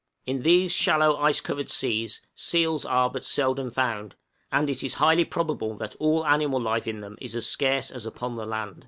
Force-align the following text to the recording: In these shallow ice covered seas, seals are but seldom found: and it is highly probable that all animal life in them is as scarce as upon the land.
In 0.25 0.41
these 0.41 0.71
shallow 0.71 1.15
ice 1.17 1.41
covered 1.41 1.69
seas, 1.69 2.23
seals 2.33 2.85
are 2.85 3.07
but 3.07 3.23
seldom 3.23 3.69
found: 3.69 4.15
and 4.51 4.67
it 4.67 4.81
is 4.83 4.95
highly 4.95 5.25
probable 5.25 5.75
that 5.75 5.93
all 5.99 6.25
animal 6.25 6.59
life 6.59 6.87
in 6.87 7.01
them 7.01 7.19
is 7.21 7.35
as 7.35 7.45
scarce 7.45 7.91
as 7.91 8.03
upon 8.07 8.33
the 8.33 8.47
land. 8.47 8.79